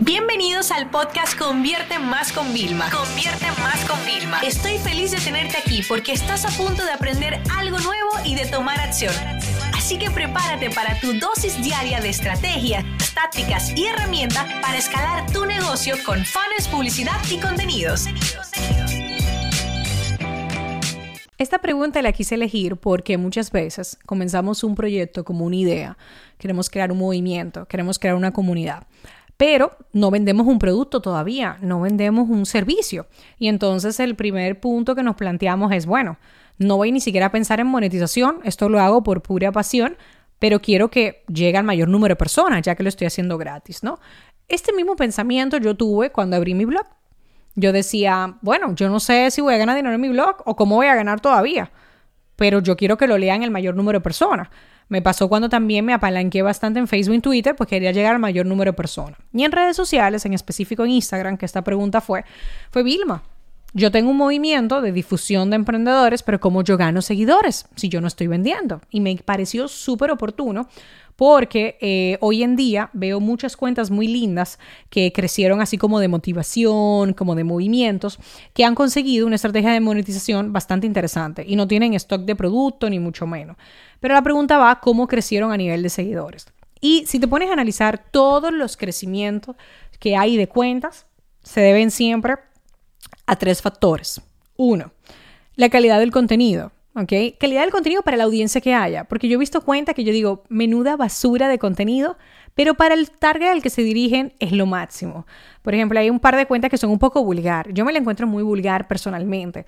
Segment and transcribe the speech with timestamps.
[0.00, 2.90] Bienvenidos al podcast Convierte Más con Vilma.
[2.90, 4.40] Convierte Más con Vilma.
[4.40, 8.44] Estoy feliz de tenerte aquí porque estás a punto de aprender algo nuevo y de
[8.44, 9.14] tomar acción.
[9.74, 15.46] Así que prepárate para tu dosis diaria de estrategias, tácticas y herramientas para escalar tu
[15.46, 18.04] negocio con fans, publicidad y contenidos.
[21.38, 25.98] Esta pregunta la quise elegir porque muchas veces comenzamos un proyecto como una idea,
[26.38, 28.86] queremos crear un movimiento, queremos crear una comunidad,
[29.36, 33.06] pero no vendemos un producto todavía, no vendemos un servicio.
[33.38, 36.18] Y entonces el primer punto que nos planteamos es, bueno,
[36.58, 39.96] no voy ni siquiera a pensar en monetización, esto lo hago por pura pasión,
[40.38, 43.82] pero quiero que llegue al mayor número de personas, ya que lo estoy haciendo gratis,
[43.82, 43.98] ¿no?
[44.48, 46.86] Este mismo pensamiento yo tuve cuando abrí mi blog.
[47.56, 50.56] Yo decía, bueno, yo no sé si voy a ganar dinero en mi blog o
[50.56, 51.70] cómo voy a ganar todavía,
[52.36, 54.48] pero yo quiero que lo lean el mayor número de personas.
[54.88, 58.20] Me pasó cuando también me apalanqué bastante en Facebook y Twitter, pues quería llegar al
[58.20, 59.18] mayor número de personas.
[59.32, 62.24] Y en redes sociales, en específico en Instagram, que esta pregunta fue,
[62.70, 63.22] fue Vilma.
[63.78, 68.00] Yo tengo un movimiento de difusión de emprendedores, pero ¿cómo yo gano seguidores si yo
[68.00, 68.80] no estoy vendiendo?
[68.88, 70.66] Y me pareció súper oportuno
[71.14, 76.08] porque eh, hoy en día veo muchas cuentas muy lindas que crecieron así como de
[76.08, 78.18] motivación, como de movimientos,
[78.54, 82.88] que han conseguido una estrategia de monetización bastante interesante y no tienen stock de producto
[82.88, 83.58] ni mucho menos.
[84.00, 86.46] Pero la pregunta va, ¿cómo crecieron a nivel de seguidores?
[86.80, 89.54] Y si te pones a analizar todos los crecimientos
[89.98, 91.04] que hay de cuentas,
[91.42, 92.36] se deben siempre
[93.26, 94.20] a tres factores.
[94.56, 94.92] Uno,
[95.56, 96.72] la calidad del contenido.
[96.96, 97.38] ¿ok?
[97.38, 100.12] Calidad del contenido para la audiencia que haya, porque yo he visto cuenta que yo
[100.12, 102.16] digo, menuda basura de contenido,
[102.54, 105.26] pero para el target al que se dirigen es lo máximo.
[105.62, 107.70] Por ejemplo, hay un par de cuentas que son un poco vulgar.
[107.72, 109.66] Yo me la encuentro muy vulgar personalmente,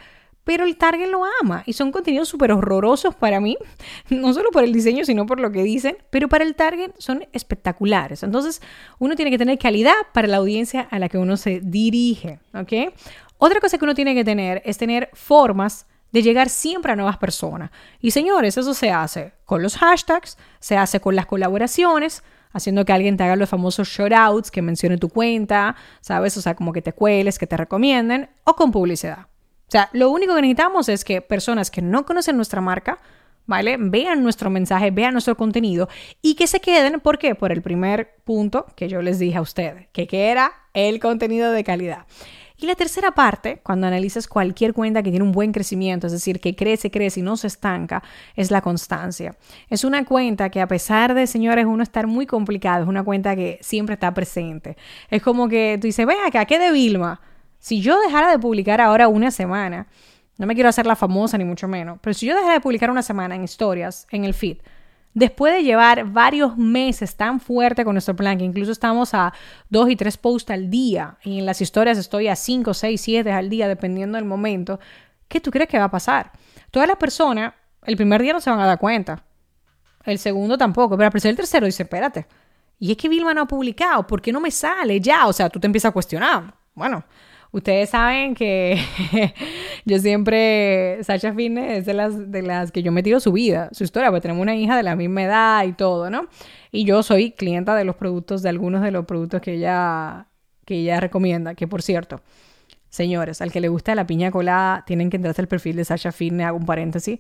[0.48, 3.58] pero el target lo ama y son contenidos súper horrorosos para mí,
[4.08, 7.26] no solo por el diseño, sino por lo que dicen, pero para el target son
[7.34, 8.22] espectaculares.
[8.22, 8.62] Entonces,
[8.98, 12.94] uno tiene que tener calidad para la audiencia a la que uno se dirige, ¿ok?
[13.36, 17.18] Otra cosa que uno tiene que tener es tener formas de llegar siempre a nuevas
[17.18, 17.70] personas.
[18.00, 22.22] Y señores, eso se hace con los hashtags, se hace con las colaboraciones,
[22.54, 26.38] haciendo que alguien te haga los famosos shoutouts, que mencione tu cuenta, ¿sabes?
[26.38, 29.26] O sea, como que te cueles, que te recomienden, o con publicidad.
[29.68, 32.98] O sea, lo único que necesitamos es que personas que no conocen nuestra marca,
[33.44, 33.76] ¿vale?
[33.78, 35.90] Vean nuestro mensaje, vean nuestro contenido
[36.22, 37.34] y que se queden, ¿por qué?
[37.34, 41.52] Por el primer punto que yo les dije a ustedes, que, que era el contenido
[41.52, 42.06] de calidad.
[42.60, 46.40] Y la tercera parte, cuando analizas cualquier cuenta que tiene un buen crecimiento, es decir,
[46.40, 48.02] que crece, crece y no se estanca,
[48.34, 49.36] es la constancia.
[49.68, 53.36] Es una cuenta que a pesar de, señores, uno estar muy complicado, es una cuenta
[53.36, 54.76] que siempre está presente.
[55.08, 57.20] Es como que tú dices, ven acá, ¿qué de Vilma?
[57.58, 59.86] Si yo dejara de publicar ahora una semana,
[60.36, 62.90] no me quiero hacer la famosa ni mucho menos, pero si yo dejara de publicar
[62.90, 64.58] una semana en historias, en el feed,
[65.14, 69.32] Después de llevar varios meses tan fuerte con nuestro plan, que incluso estamos a
[69.68, 73.32] dos y tres posts al día, y en las historias estoy a cinco, seis, siete
[73.32, 74.78] al día, dependiendo del momento,
[75.26, 76.30] ¿qué tú crees que va a pasar?
[76.70, 79.24] Todas las personas, el primer día no se van a dar cuenta,
[80.04, 82.28] el segundo tampoco, pero al el tercero dice, espérate,
[82.78, 85.26] y es que Vilma no ha publicado, ¿por qué no me sale ya?
[85.26, 86.54] O sea, tú te empiezas a cuestionar.
[86.74, 87.02] Bueno,
[87.50, 88.78] Ustedes saben que
[89.86, 93.70] yo siempre, Sasha Fitness es de las, de las que yo me tiro su vida,
[93.72, 96.28] su historia, porque tenemos una hija de la misma edad y todo, ¿no?
[96.70, 100.26] Y yo soy clienta de los productos, de algunos de los productos que ella,
[100.66, 102.20] que ella recomienda, que por cierto,
[102.90, 106.12] señores, al que le gusta la piña colada, tienen que entrarse al perfil de Sasha
[106.12, 107.18] Fitness, hago un paréntesis.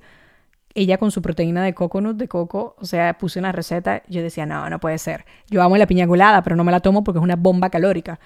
[0.74, 4.44] Ella con su proteína de coconut, de coco, o sea, puse una receta, yo decía,
[4.44, 5.24] no, no puede ser.
[5.48, 8.20] Yo amo la piña colada, pero no me la tomo porque es una bomba calórica.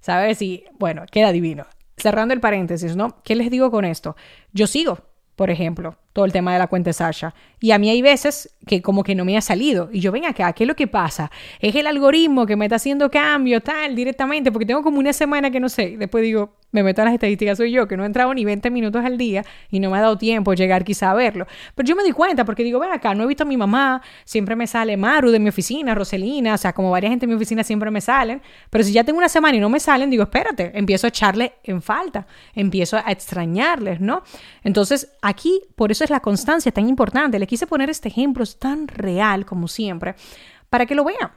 [0.00, 0.42] ¿Sabes?
[0.42, 1.66] Y bueno, queda divino.
[1.96, 3.22] Cerrando el paréntesis, ¿no?
[3.22, 4.16] ¿Qué les digo con esto?
[4.52, 4.98] Yo sigo,
[5.34, 7.34] por ejemplo, todo el tema de la cuenta Sasha.
[7.60, 9.88] Y a mí hay veces que como que no me ha salido.
[9.92, 11.30] Y yo, ven acá, ¿qué es lo que pasa?
[11.60, 15.50] Es el algoritmo que me está haciendo cambio, tal, directamente, porque tengo como una semana
[15.50, 15.96] que no sé.
[15.96, 18.70] Después digo, me meto en las estadísticas, soy yo, que no he entrado ni 20
[18.70, 21.46] minutos al día y no me ha dado tiempo llegar quizá a verlo.
[21.74, 24.02] Pero yo me di cuenta porque digo, ven acá, no he visto a mi mamá,
[24.24, 27.36] siempre me sale Maru de mi oficina, Roselina, o sea, como varias gente de mi
[27.36, 28.42] oficina siempre me salen.
[28.68, 31.54] Pero si ya tengo una semana y no me salen, digo, espérate, empiezo a echarle
[31.62, 34.22] en falta, empiezo a extrañarles, ¿no?
[34.62, 37.38] Entonces, aquí, por eso es la constancia tan importante.
[37.38, 40.14] Le quise poner este ejemplo, tan real como siempre,
[40.68, 41.30] para que lo vean.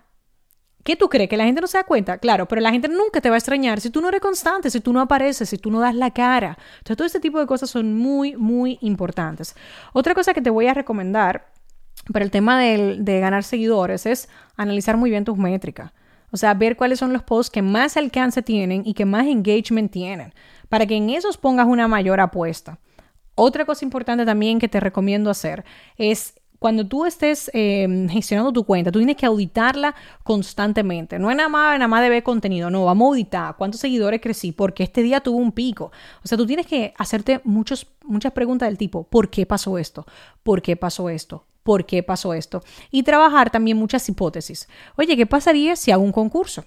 [0.83, 1.29] ¿Qué tú crees?
[1.29, 2.17] ¿Que la gente no se da cuenta?
[2.17, 4.79] Claro, pero la gente nunca te va a extrañar si tú no eres constante, si
[4.79, 6.57] tú no apareces, si tú no das la cara.
[6.77, 9.55] Entonces, todo este tipo de cosas son muy, muy importantes.
[9.93, 11.51] Otra cosa que te voy a recomendar
[12.11, 15.91] para el tema de ganar seguidores es analizar muy bien tus métricas.
[16.31, 19.91] O sea, ver cuáles son los posts que más alcance tienen y que más engagement
[19.91, 20.33] tienen,
[20.69, 22.79] para que en esos pongas una mayor apuesta.
[23.35, 25.65] Otra cosa importante también que te recomiendo hacer
[25.97, 31.17] es cuando tú estés em, gestionando tu cuenta, tú tienes que auditarla constantemente.
[31.17, 34.19] No es nada más, nada más de ver contenido, no, vamos a auditar cuántos seguidores
[34.21, 35.91] crecí, porque este día tuvo un pico.
[36.23, 37.87] O sea, tú tienes que hacerte muchas
[38.33, 40.05] preguntas del tipo, ¿por qué pasó esto?
[40.43, 41.45] ¿Por qué pasó esto?
[41.63, 42.63] ¿Por qué pasó esto?
[42.91, 44.67] Y trabajar también muchas hipótesis.
[44.97, 46.65] Oye, ¿qué pasaría si hago un concurso?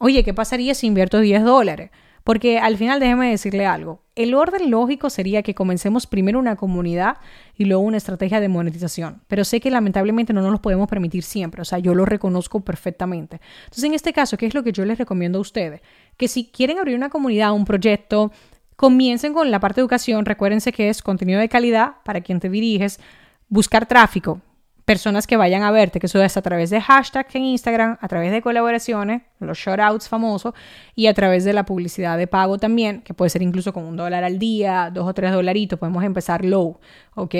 [0.00, 1.90] Oye, ¿qué pasaría si invierto 10 dólares?
[2.28, 4.02] Porque al final déjeme decirle algo.
[4.14, 7.16] El orden lógico sería que comencemos primero una comunidad
[7.56, 9.22] y luego una estrategia de monetización.
[9.28, 11.62] Pero sé que lamentablemente no nos lo podemos permitir siempre.
[11.62, 13.40] O sea, yo lo reconozco perfectamente.
[13.60, 15.80] Entonces, en este caso, ¿qué es lo que yo les recomiendo a ustedes?
[16.18, 18.30] Que si quieren abrir una comunidad, un proyecto,
[18.76, 20.26] comiencen con la parte de educación.
[20.26, 23.00] Recuérdense que es contenido de calidad para quien te diriges.
[23.48, 24.42] Buscar tráfico,
[24.88, 28.08] personas que vayan a verte, que eso es a través de hashtags en Instagram, a
[28.08, 30.54] través de colaboraciones, los shoutouts famosos,
[30.94, 33.98] y a través de la publicidad de pago también, que puede ser incluso con un
[33.98, 36.80] dólar al día, dos o tres dolaritos, podemos empezar low,
[37.16, 37.34] ¿ok?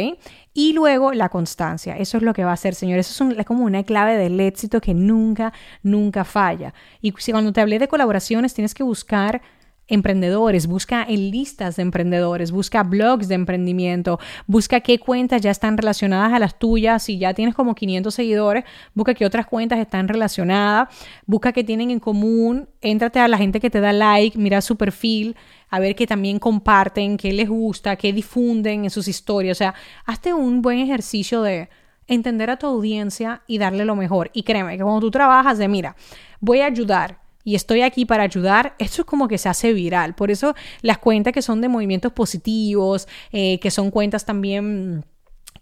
[0.52, 3.64] Y luego la constancia, eso es lo que va a hacer, señores, eso es, como
[3.64, 6.74] una clave del éxito que nunca, nunca falla.
[7.00, 9.40] Y si cuando te hablé de colaboraciones, tienes que buscar
[9.88, 15.76] emprendedores, busca en listas de emprendedores, busca blogs de emprendimiento, busca qué cuentas ya están
[15.76, 18.64] relacionadas a las tuyas, si ya tienes como 500 seguidores,
[18.94, 20.88] busca qué otras cuentas están relacionadas,
[21.26, 24.76] busca qué tienen en común, éntrate a la gente que te da like, mira su
[24.76, 25.36] perfil,
[25.70, 29.74] a ver qué también comparten, qué les gusta, qué difunden en sus historias, o sea,
[30.04, 31.68] hazte un buen ejercicio de
[32.06, 34.30] entender a tu audiencia y darle lo mejor.
[34.32, 35.94] Y créeme que cuando tú trabajas de, mira,
[36.40, 37.18] voy a ayudar,
[37.48, 40.14] y estoy aquí para ayudar, esto es como que se hace viral.
[40.14, 45.06] Por eso las cuentas que son de movimientos positivos, eh, que son cuentas también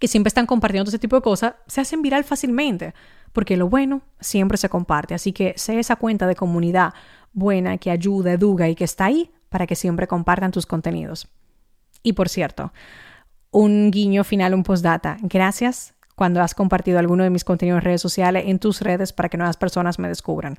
[0.01, 2.93] que siempre están compartiendo todo ese tipo de cosas, se hacen viral fácilmente,
[3.33, 5.15] porque lo bueno siempre se comparte.
[5.15, 6.93] Así que sé esa cuenta de comunidad
[7.33, 11.29] buena que ayuda, educa y que está ahí para que siempre compartan tus contenidos.
[12.03, 12.73] Y por cierto,
[13.53, 15.19] un guiño final, un postdata.
[15.23, 19.29] Gracias cuando has compartido alguno de mis contenidos en redes sociales, en tus redes, para
[19.29, 20.59] que nuevas personas me descubran.